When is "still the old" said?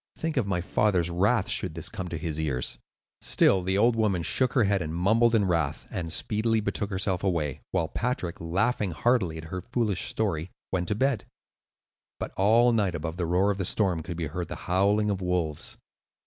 3.21-3.95